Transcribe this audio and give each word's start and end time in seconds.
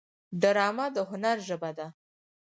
ډرامه 0.41 0.85
د 0.95 0.97
هنر 1.09 1.37
ژبه 1.47 1.71
ده 1.77 1.87